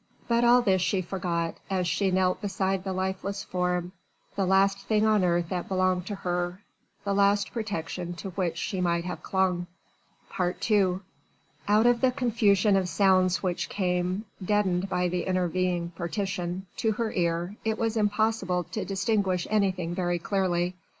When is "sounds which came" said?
12.89-14.25